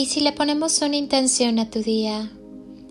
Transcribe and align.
Y 0.00 0.06
si 0.06 0.22
le 0.22 0.32
ponemos 0.32 0.80
una 0.80 0.96
intención 0.96 1.58
a 1.58 1.68
tu 1.68 1.82
día, 1.82 2.32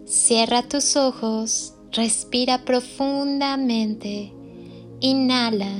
cierra 0.05 0.61
tus 0.61 0.95
ojos, 0.95 1.73
respira 1.91 2.65
profundamente, 2.65 4.31
inhala 4.99 5.73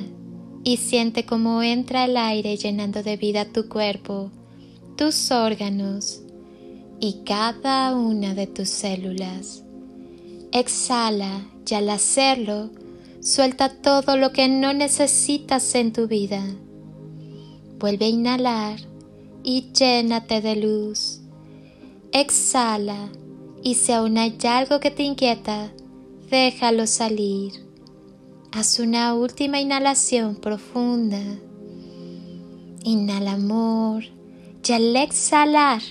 y 0.64 0.78
siente 0.78 1.28
cómo 1.28 1.62
entra 1.62 2.06
el 2.06 2.18
aire 2.18 2.58
llenando 2.58 3.04
de 3.04 3.16
vida 3.16 3.46
tu 3.46 3.70
cuerpo, 3.70 4.32
tus 4.98 5.30
órganos 5.30 6.24
y 7.00 7.22
cada 7.28 7.96
una 7.96 8.34
de 8.34 8.48
tus 8.48 8.70
células. 8.70 9.64
Exhala 10.52 11.46
y 11.70 11.76
al 11.76 11.92
hacerlo, 11.92 12.72
suelta 13.22 13.70
todo 13.70 14.18
lo 14.18 14.32
que 14.32 14.48
no 14.48 14.74
necesitas 14.74 15.76
en 15.76 15.94
tu 15.94 16.08
vida. 16.08 16.44
Vuelve 17.78 18.06
a 18.06 18.10
inhalar 18.10 18.80
y 19.44 19.72
llénate 19.72 20.42
de 20.42 20.56
luz. 20.56 21.19
Exhala 22.12 23.10
y 23.62 23.76
si 23.76 23.92
aún 23.92 24.18
hay 24.18 24.38
algo 24.44 24.80
que 24.80 24.92
te 24.92 25.04
inquieta, 25.04 25.72
déjalo 26.30 26.88
salir. 26.88 27.54
Haz 28.52 28.80
una 28.80 29.14
última 29.14 29.60
inhalación 29.60 30.36
profunda. 30.36 31.22
Inhala 32.84 33.34
amor 33.34 34.04
y 34.68 34.72
al 34.72 34.96
exhalar 34.96 35.82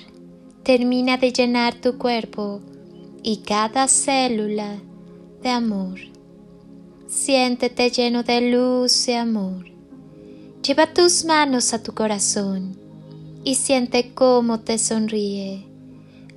termina 0.62 1.16
de 1.16 1.32
llenar 1.32 1.74
tu 1.74 1.98
cuerpo 1.98 2.60
y 3.22 3.38
cada 3.38 3.88
célula 3.88 4.78
de 5.42 5.48
amor. 5.48 5.98
Siéntete 7.06 7.91
lleno 7.91 8.22
de 8.22 8.50
luz 8.50 9.08
y 9.08 9.12
amor. 9.12 9.66
Lleva 10.66 10.92
tus 10.92 11.24
manos 11.24 11.72
a 11.72 11.83
tu 11.83 11.94
corazón 11.94 12.77
y 13.44 13.55
siente 13.55 14.12
cómo 14.14 14.61
te 14.61 14.78
sonríe, 14.78 15.64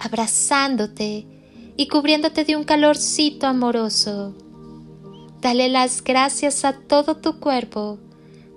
abrazándote 0.02 1.28
y 1.78 1.88
cubriéndote 1.88 2.44
de 2.44 2.56
un 2.56 2.64
calorcito 2.64 3.46
amoroso. 3.46 4.34
Dale 5.42 5.70
las 5.70 6.04
gracias 6.04 6.66
a 6.66 6.74
todo 6.74 7.18
tu 7.18 7.40
cuerpo, 7.40 8.00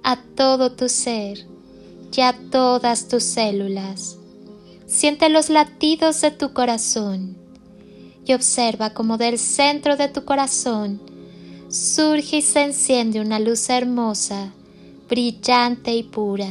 a 0.03 0.17
todo 0.17 0.73
tu 0.73 0.89
ser 0.89 1.47
y 2.17 2.21
a 2.23 2.33
todas 2.51 3.09
tus 3.09 3.25
células. 3.25 4.17
Siente 4.87 5.29
los 5.29 5.51
latidos 5.51 6.21
de 6.23 6.31
tu 6.31 6.55
corazón 6.55 7.37
y 8.25 8.33
observa 8.33 8.95
cómo 8.95 9.19
del 9.19 9.39
centro 9.39 9.97
de 9.97 10.09
tu 10.09 10.25
corazón 10.25 11.01
surge 11.69 12.39
y 12.39 12.43
se 12.43 12.63
enciende 12.63 13.21
una 13.21 13.39
luz 13.39 13.69
hermosa, 13.69 14.53
brillante 15.11 15.95
y 15.95 16.05
pura. 16.05 16.49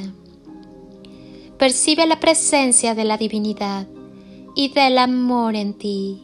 Percibe 1.57 2.05
la 2.05 2.19
presencia 2.19 2.93
de 2.93 3.05
la 3.05 3.17
divinidad 3.17 3.87
y 4.55 4.69
del 4.69 4.97
amor 4.97 5.55
en 5.55 5.73
ti 5.73 6.23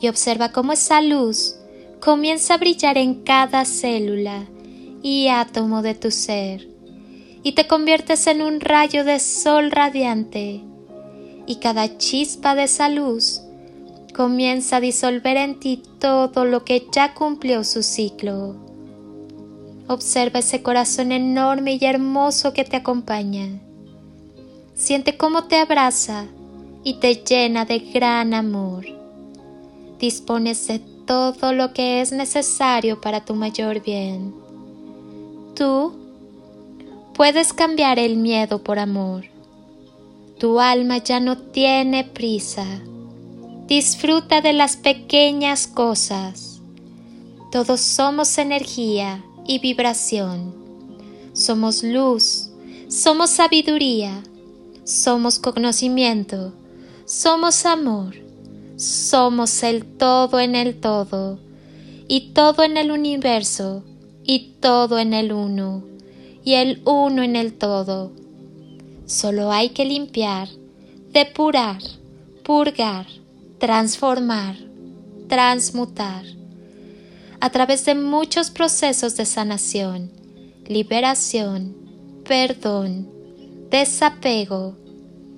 y 0.00 0.08
observa 0.08 0.52
cómo 0.52 0.72
esa 0.72 1.00
luz 1.00 1.56
comienza 2.00 2.54
a 2.54 2.58
brillar 2.58 2.98
en 2.98 3.22
cada 3.22 3.64
célula 3.64 4.44
y 5.02 5.28
átomo 5.28 5.82
de 5.82 5.94
tu 5.94 6.10
ser 6.10 6.68
y 7.42 7.52
te 7.52 7.66
conviertes 7.66 8.26
en 8.26 8.42
un 8.42 8.60
rayo 8.60 9.04
de 9.04 9.20
sol 9.20 9.70
radiante 9.70 10.62
y 11.46 11.56
cada 11.56 11.98
chispa 11.98 12.54
de 12.54 12.64
esa 12.64 12.88
luz 12.88 13.42
comienza 14.14 14.76
a 14.76 14.80
disolver 14.80 15.36
en 15.36 15.60
ti 15.60 15.82
todo 15.98 16.44
lo 16.44 16.64
que 16.64 16.86
ya 16.92 17.14
cumplió 17.14 17.64
su 17.64 17.82
ciclo. 17.82 18.54
Observa 19.86 20.38
ese 20.38 20.62
corazón 20.62 21.12
enorme 21.12 21.78
y 21.78 21.84
hermoso 21.84 22.54
que 22.54 22.64
te 22.64 22.76
acompaña. 22.76 23.60
Siente 24.74 25.18
cómo 25.18 25.44
te 25.44 25.56
abraza 25.56 26.26
y 26.84 26.94
te 26.94 27.14
llena 27.16 27.64
de 27.64 27.78
gran 27.78 28.34
amor. 28.34 28.86
Dispones 29.98 30.68
de 30.68 30.78
todo 31.06 31.52
lo 31.52 31.72
que 31.72 32.00
es 32.00 32.12
necesario 32.12 33.00
para 33.00 33.24
tu 33.24 33.34
mayor 33.34 33.82
bien. 33.82 34.34
Tú 35.54 35.94
puedes 37.14 37.52
cambiar 37.52 37.98
el 37.98 38.16
miedo 38.16 38.62
por 38.62 38.78
amor. 38.78 39.24
Tu 40.38 40.60
alma 40.60 40.98
ya 40.98 41.20
no 41.20 41.38
tiene 41.38 42.04
prisa. 42.04 42.66
Disfruta 43.66 44.42
de 44.42 44.52
las 44.52 44.76
pequeñas 44.76 45.66
cosas. 45.66 46.60
Todos 47.50 47.80
somos 47.80 48.36
energía 48.36 49.24
y 49.46 49.58
vibración. 49.58 50.54
Somos 51.32 51.82
luz, 51.82 52.50
somos 52.88 53.30
sabiduría, 53.30 54.22
somos 54.84 55.38
conocimiento, 55.38 56.52
somos 57.06 57.66
amor, 57.66 58.14
somos 58.76 59.62
el 59.62 59.84
todo 59.84 60.40
en 60.40 60.54
el 60.54 60.80
todo, 60.80 61.38
y 62.08 62.32
todo 62.32 62.64
en 62.64 62.76
el 62.76 62.90
universo, 62.90 63.84
y 64.24 64.54
todo 64.60 64.98
en 64.98 65.12
el 65.12 65.32
uno, 65.32 65.84
y 66.44 66.54
el 66.54 66.82
uno 66.86 67.22
en 67.22 67.36
el 67.36 67.52
todo. 67.52 68.12
Solo 69.06 69.52
hay 69.52 69.70
que 69.70 69.84
limpiar, 69.84 70.48
depurar, 71.12 71.82
purgar, 72.42 73.06
transformar, 73.58 74.56
transmutar, 75.28 76.24
a 77.40 77.50
través 77.50 77.84
de 77.84 77.94
muchos 77.94 78.50
procesos 78.50 79.16
de 79.16 79.26
sanación, 79.26 80.10
liberación, 80.66 81.76
perdón, 82.26 83.10
desapego, 83.70 84.76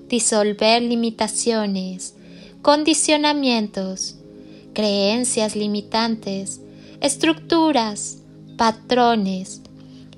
disolver 0.08 0.82
limitaciones, 0.82 2.14
condicionamientos, 2.62 4.16
creencias 4.72 5.56
limitantes, 5.56 6.60
estructuras, 7.00 8.18
patrones 8.56 9.62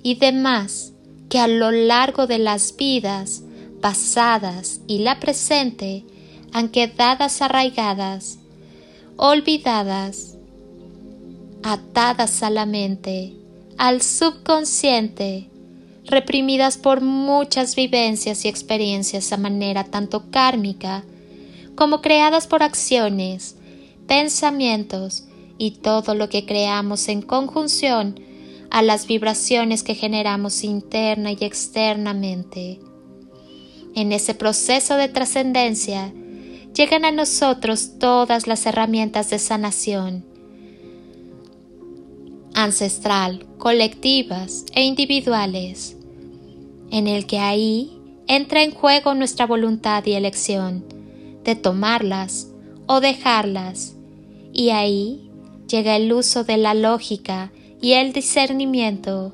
y 0.02 0.16
demás 0.16 0.92
que 1.28 1.38
a 1.38 1.48
lo 1.48 1.70
largo 1.70 2.26
de 2.26 2.38
las 2.38 2.74
vidas 2.76 3.42
pasadas 3.80 4.80
y 4.86 4.98
la 4.98 5.20
presente 5.20 6.04
han 6.52 6.68
quedadas 6.68 7.42
arraigadas, 7.42 8.38
olvidadas, 9.16 10.36
atadas 11.62 12.42
a 12.42 12.50
la 12.50 12.66
mente, 12.66 13.34
al 13.76 14.02
subconsciente, 14.02 15.48
reprimidas 16.08 16.78
por 16.78 17.00
muchas 17.00 17.76
vivencias 17.76 18.44
y 18.44 18.48
experiencias 18.48 19.32
a 19.32 19.36
manera 19.36 19.84
tanto 19.84 20.30
kármica 20.30 21.04
como 21.74 22.00
creadas 22.00 22.46
por 22.46 22.62
acciones, 22.62 23.56
pensamientos 24.06 25.24
y 25.58 25.72
todo 25.72 26.14
lo 26.14 26.28
que 26.28 26.44
creamos 26.44 27.08
en 27.08 27.22
conjunción 27.22 28.20
a 28.70 28.82
las 28.82 29.06
vibraciones 29.06 29.82
que 29.82 29.94
generamos 29.94 30.64
interna 30.64 31.32
y 31.32 31.38
externamente. 31.40 32.80
En 33.94 34.12
ese 34.12 34.34
proceso 34.34 34.96
de 34.96 35.08
trascendencia, 35.08 36.12
llegan 36.74 37.04
a 37.04 37.12
nosotros 37.12 37.98
todas 37.98 38.46
las 38.46 38.66
herramientas 38.66 39.30
de 39.30 39.38
sanación 39.38 40.24
ancestral, 42.58 43.46
colectivas 43.56 44.64
e 44.74 44.82
individuales, 44.82 45.96
en 46.90 47.06
el 47.06 47.26
que 47.26 47.38
ahí 47.38 47.98
entra 48.26 48.62
en 48.62 48.72
juego 48.72 49.14
nuestra 49.14 49.46
voluntad 49.46 50.04
y 50.06 50.12
elección 50.12 50.84
de 51.44 51.54
tomarlas 51.56 52.48
o 52.86 53.00
dejarlas, 53.00 53.96
y 54.52 54.70
ahí 54.70 55.30
llega 55.68 55.96
el 55.96 56.12
uso 56.12 56.44
de 56.44 56.56
la 56.56 56.74
lógica 56.74 57.52
y 57.80 57.92
el 57.92 58.12
discernimiento, 58.12 59.32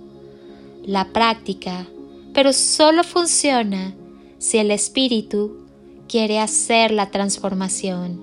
la 0.84 1.12
práctica, 1.12 1.86
pero 2.32 2.52
solo 2.52 3.04
funciona 3.04 3.94
si 4.38 4.58
el 4.58 4.70
espíritu 4.70 5.66
quiere 6.08 6.38
hacer 6.38 6.90
la 6.90 7.10
transformación. 7.10 8.20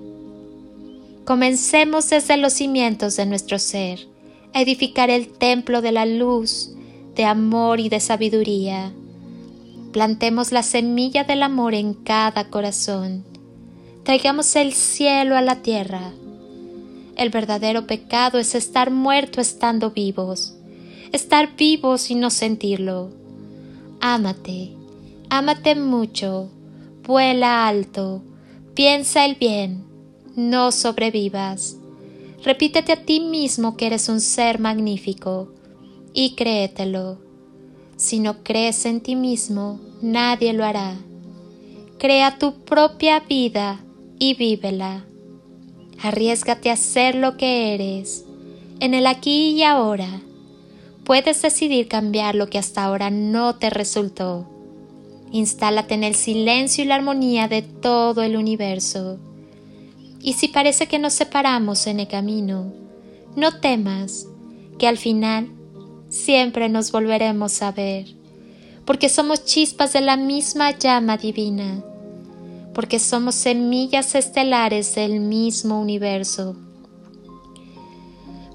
Comencemos 1.24 2.10
desde 2.10 2.36
los 2.36 2.52
cimientos 2.52 3.16
de 3.16 3.26
nuestro 3.26 3.58
ser 3.58 4.06
a 4.54 4.60
edificar 4.60 5.10
el 5.10 5.28
templo 5.28 5.80
de 5.80 5.92
la 5.92 6.06
luz, 6.06 6.70
de 7.14 7.24
amor 7.24 7.80
y 7.80 7.88
de 7.88 8.00
sabiduría. 8.00 8.92
Plantemos 9.92 10.52
la 10.52 10.62
semilla 10.62 11.24
del 11.24 11.42
amor 11.42 11.74
en 11.74 11.92
cada 11.92 12.48
corazón. 12.48 13.24
Traigamos 14.04 14.56
el 14.56 14.72
cielo 14.72 15.36
a 15.36 15.42
la 15.42 15.62
tierra. 15.62 16.12
El 17.16 17.28
verdadero 17.28 17.86
pecado 17.86 18.38
es 18.38 18.54
estar 18.54 18.90
muerto 18.90 19.42
estando 19.42 19.90
vivos, 19.90 20.56
estar 21.12 21.56
vivos 21.56 22.10
y 22.10 22.14
no 22.14 22.30
sentirlo. 22.30 23.10
Ámate, 24.00 24.72
ámate 25.28 25.74
mucho, 25.74 26.48
Vuela 27.04 27.66
alto, 27.66 28.22
piensa 28.74 29.24
el 29.24 29.34
bien, 29.34 29.84
no 30.36 30.70
sobrevivas. 30.70 31.76
Repítete 32.44 32.92
a 32.92 33.04
ti 33.04 33.20
mismo 33.20 33.76
que 33.76 33.88
eres 33.88 34.08
un 34.08 34.20
ser 34.20 34.58
magnífico 34.60 35.52
y 36.14 36.34
créetelo. 36.36 37.31
Si 37.96 38.18
no 38.18 38.42
crees 38.42 38.84
en 38.86 39.00
ti 39.00 39.16
mismo, 39.16 39.80
nadie 40.00 40.52
lo 40.52 40.64
hará. 40.64 40.96
crea 41.98 42.36
tu 42.38 42.64
propia 42.64 43.20
vida 43.20 43.78
y 44.18 44.34
vívela. 44.34 45.04
Arriesgate 46.02 46.70
a 46.70 46.76
ser 46.76 47.14
lo 47.14 47.36
que 47.36 47.74
eres, 47.74 48.24
en 48.80 48.94
el 48.94 49.06
aquí 49.06 49.50
y 49.50 49.62
ahora. 49.62 50.20
Puedes 51.04 51.42
decidir 51.42 51.86
cambiar 51.86 52.34
lo 52.34 52.48
que 52.48 52.58
hasta 52.58 52.82
ahora 52.82 53.10
no 53.10 53.54
te 53.54 53.70
resultó. 53.70 54.48
Instálate 55.30 55.94
en 55.94 56.02
el 56.02 56.16
silencio 56.16 56.82
y 56.82 56.88
la 56.88 56.96
armonía 56.96 57.46
de 57.46 57.62
todo 57.62 58.22
el 58.22 58.36
universo. 58.36 59.18
Y 60.20 60.34
si 60.34 60.48
parece 60.48 60.88
que 60.88 60.98
nos 60.98 61.12
separamos 61.14 61.86
en 61.86 62.00
el 62.00 62.08
camino, 62.08 62.72
no 63.36 63.60
temas, 63.60 64.26
que 64.78 64.88
al 64.88 64.98
final 64.98 65.50
siempre 66.12 66.68
nos 66.68 66.92
volveremos 66.92 67.62
a 67.62 67.72
ver, 67.72 68.06
porque 68.84 69.08
somos 69.08 69.46
chispas 69.46 69.94
de 69.94 70.02
la 70.02 70.18
misma 70.18 70.78
llama 70.78 71.16
divina, 71.16 71.82
porque 72.74 72.98
somos 72.98 73.34
semillas 73.34 74.14
estelares 74.14 74.94
del 74.94 75.20
mismo 75.20 75.80
universo, 75.80 76.54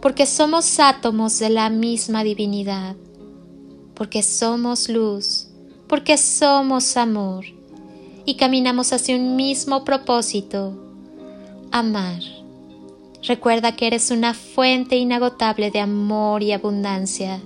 porque 0.04 0.27
somos 0.27 0.80
átomos 0.80 1.39
de 1.39 1.50
la 1.50 1.71
misma 1.71 2.24
divinidad, 2.24 2.95
porque 3.95 4.21
somos 4.21 4.88
luz, 4.88 5.48
porque 5.88 6.15
somos 6.18 6.95
amor 6.95 7.45
y 8.24 8.36
caminamos 8.36 8.94
hacia 8.94 9.15
un 9.15 9.36
mismo 9.36 9.83
propósito, 9.83 10.77
amar. 11.71 12.36
Recuerda 13.23 13.75
que 13.75 13.87
eres 13.87 14.11
una 14.11 14.33
fuente 14.33 14.95
inagotable 14.97 15.71
de 15.71 15.79
amor 15.79 16.43
y 16.43 16.51
abundancia 16.51 17.41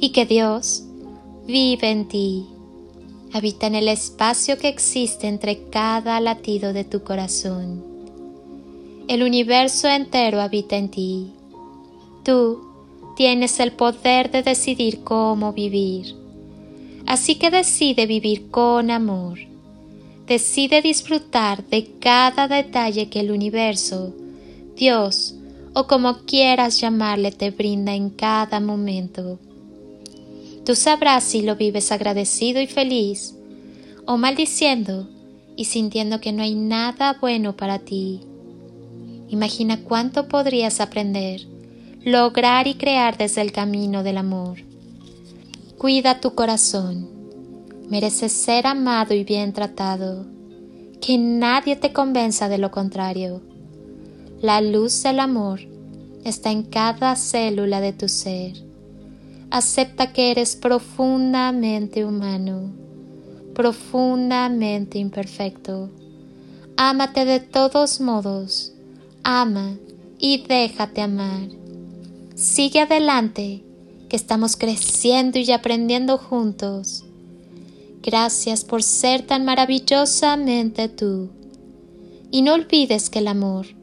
y 0.00 0.10
que 0.10 0.26
Dios 0.26 0.84
vive 1.46 1.90
en 1.90 2.08
ti. 2.08 2.46
Habita 3.32 3.66
en 3.66 3.74
el 3.74 3.88
espacio 3.88 4.58
que 4.58 4.68
existe 4.68 5.28
entre 5.28 5.64
cada 5.70 6.20
latido 6.20 6.72
de 6.72 6.84
tu 6.84 7.04
corazón. 7.04 7.84
El 9.06 9.22
universo 9.22 9.88
entero 9.88 10.40
habita 10.40 10.76
en 10.76 10.90
ti. 10.90 11.32
Tú 12.24 12.60
tienes 13.16 13.60
el 13.60 13.72
poder 13.72 14.30
de 14.30 14.42
decidir 14.42 15.00
cómo 15.04 15.52
vivir. 15.52 16.14
Así 17.06 17.36
que 17.36 17.50
decide 17.50 18.06
vivir 18.06 18.50
con 18.50 18.90
amor. 18.90 19.38
Decide 20.26 20.82
disfrutar 20.82 21.64
de 21.64 21.86
cada 21.98 22.48
detalle 22.48 23.08
que 23.08 23.20
el 23.20 23.30
universo 23.30 24.14
Dios 24.78 25.34
o 25.74 25.88
como 25.88 26.18
quieras 26.18 26.80
llamarle 26.80 27.32
te 27.32 27.50
brinda 27.50 27.94
en 27.94 28.10
cada 28.10 28.60
momento. 28.60 29.40
Tú 30.64 30.76
sabrás 30.76 31.24
si 31.24 31.42
lo 31.42 31.56
vives 31.56 31.90
agradecido 31.90 32.60
y 32.60 32.68
feliz 32.68 33.34
o 34.06 34.16
maldiciendo 34.16 35.08
y 35.56 35.64
sintiendo 35.64 36.20
que 36.20 36.32
no 36.32 36.44
hay 36.44 36.54
nada 36.54 37.18
bueno 37.20 37.56
para 37.56 37.80
ti. 37.80 38.20
Imagina 39.28 39.82
cuánto 39.82 40.28
podrías 40.28 40.80
aprender, 40.80 41.40
lograr 42.04 42.68
y 42.68 42.74
crear 42.74 43.18
desde 43.18 43.40
el 43.40 43.50
camino 43.50 44.04
del 44.04 44.18
amor. 44.18 44.58
Cuida 45.76 46.20
tu 46.20 46.34
corazón. 46.34 47.08
Mereces 47.90 48.32
ser 48.32 48.66
amado 48.66 49.12
y 49.14 49.24
bien 49.24 49.52
tratado. 49.52 50.26
Que 51.00 51.18
nadie 51.18 51.74
te 51.76 51.92
convenza 51.92 52.48
de 52.48 52.58
lo 52.58 52.70
contrario. 52.70 53.42
La 54.40 54.60
luz 54.60 55.02
del 55.02 55.18
amor 55.18 55.58
está 56.24 56.52
en 56.52 56.62
cada 56.62 57.16
célula 57.16 57.80
de 57.80 57.92
tu 57.92 58.08
ser. 58.08 58.52
Acepta 59.50 60.12
que 60.12 60.30
eres 60.30 60.54
profundamente 60.54 62.04
humano, 62.04 62.70
profundamente 63.52 65.00
imperfecto. 65.00 65.90
Ámate 66.76 67.24
de 67.24 67.40
todos 67.40 68.00
modos. 68.00 68.74
Ama 69.24 69.76
y 70.20 70.44
déjate 70.46 71.00
amar. 71.00 71.48
Sigue 72.36 72.82
adelante, 72.82 73.64
que 74.08 74.14
estamos 74.14 74.56
creciendo 74.56 75.40
y 75.40 75.50
aprendiendo 75.50 76.16
juntos. 76.16 77.02
Gracias 78.04 78.64
por 78.64 78.84
ser 78.84 79.22
tan 79.22 79.44
maravillosamente 79.44 80.88
tú. 80.88 81.28
Y 82.30 82.42
no 82.42 82.54
olvides 82.54 83.10
que 83.10 83.18
el 83.18 83.26
amor 83.26 83.77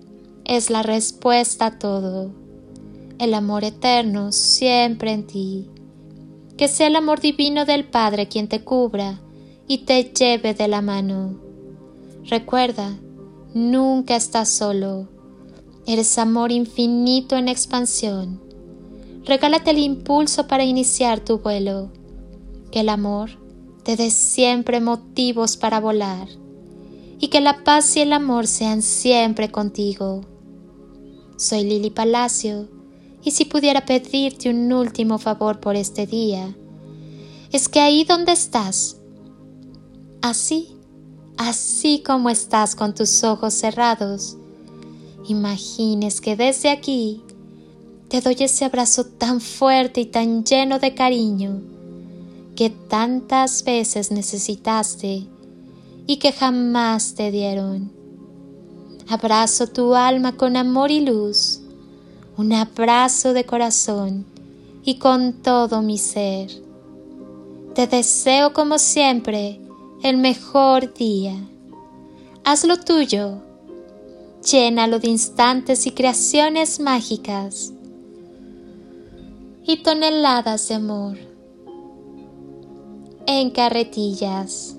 es 0.45 0.69
la 0.69 0.83
respuesta 0.83 1.65
a 1.65 1.79
todo. 1.79 2.31
El 3.17 3.33
amor 3.33 3.63
eterno 3.63 4.31
siempre 4.31 5.11
en 5.11 5.25
ti. 5.25 5.69
Que 6.55 6.67
sea 6.67 6.87
el 6.87 6.95
amor 6.95 7.19
divino 7.19 7.65
del 7.65 7.83
Padre 7.83 8.27
quien 8.27 8.47
te 8.47 8.63
cubra 8.63 9.19
y 9.67 9.79
te 9.79 10.03
lleve 10.03 10.53
de 10.53 10.67
la 10.67 10.81
mano. 10.81 11.39
Recuerda, 12.25 12.95
nunca 13.53 14.15
estás 14.15 14.49
solo. 14.49 15.07
Eres 15.87 16.17
amor 16.17 16.51
infinito 16.51 17.35
en 17.35 17.47
expansión. 17.47 18.41
Regálate 19.25 19.71
el 19.71 19.79
impulso 19.79 20.47
para 20.47 20.63
iniciar 20.63 21.19
tu 21.19 21.39
vuelo. 21.39 21.89
Que 22.71 22.81
el 22.81 22.89
amor 22.89 23.31
te 23.83 23.95
dé 23.95 24.11
siempre 24.11 24.79
motivos 24.79 25.57
para 25.57 25.79
volar. 25.79 26.27
Y 27.19 27.29
que 27.29 27.41
la 27.41 27.63
paz 27.63 27.97
y 27.97 28.01
el 28.01 28.13
amor 28.13 28.45
sean 28.45 28.83
siempre 28.83 29.51
contigo. 29.51 30.21
Soy 31.37 31.65
Lili 31.65 31.89
Palacio 31.89 32.69
y 33.23 33.31
si 33.31 33.43
pudiera 33.43 33.85
pedirte 33.85 34.49
un 34.49 34.71
último 34.71 35.17
favor 35.17 35.59
por 35.59 35.75
este 35.75 36.07
día, 36.07 36.55
es 37.51 37.67
que 37.67 37.81
ahí 37.81 38.05
donde 38.05 38.31
estás, 38.31 38.97
así, 40.21 40.75
así 41.35 42.01
como 42.05 42.29
estás 42.29 42.75
con 42.75 42.95
tus 42.95 43.23
ojos 43.23 43.53
cerrados, 43.53 44.37
imagines 45.27 46.21
que 46.21 46.37
desde 46.37 46.69
aquí 46.69 47.21
te 48.07 48.21
doy 48.21 48.37
ese 48.39 48.63
abrazo 48.63 49.05
tan 49.05 49.41
fuerte 49.41 50.01
y 50.01 50.05
tan 50.05 50.45
lleno 50.45 50.79
de 50.79 50.93
cariño 50.93 51.61
que 52.55 52.69
tantas 52.69 53.63
veces 53.65 54.11
necesitaste 54.11 55.25
y 56.07 56.17
que 56.17 56.31
jamás 56.31 57.15
te 57.15 57.31
dieron. 57.31 58.04
Abrazo 59.07 59.67
tu 59.67 59.93
alma 59.93 60.35
con 60.35 60.57
amor 60.57 60.89
y 60.89 61.01
luz, 61.01 61.61
un 62.37 62.51
abrazo 62.53 63.33
de 63.33 63.45
corazón 63.45 64.25
y 64.83 64.95
con 64.95 65.33
todo 65.33 65.83
mi 65.83 65.99
ser. 65.99 66.49
Te 67.75 67.85
deseo 67.85 68.53
como 68.53 68.79
siempre 68.79 69.61
el 70.01 70.17
mejor 70.17 70.93
día. 70.95 71.35
Hazlo 72.43 72.77
tuyo, 72.77 73.43
llénalo 74.43 74.97
de 74.97 75.09
instantes 75.09 75.85
y 75.85 75.91
creaciones 75.91 76.79
mágicas 76.79 77.73
y 79.67 79.77
toneladas 79.77 80.67
de 80.67 80.75
amor 80.75 81.17
en 83.27 83.51
carretillas. 83.51 84.74